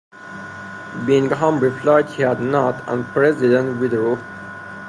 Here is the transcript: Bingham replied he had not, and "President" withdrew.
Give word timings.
Bingham 1.05 1.59
replied 1.59 2.09
he 2.09 2.23
had 2.23 2.41
not, 2.41 2.89
and 2.89 3.05
"President" 3.09 3.79
withdrew. 3.79 4.17